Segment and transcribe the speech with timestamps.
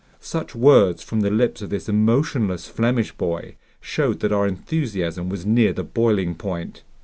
[0.19, 5.45] Such words from the lips of this emotionless Flemish boy showed that our enthusiasm was
[5.45, 6.81] near the boiling point.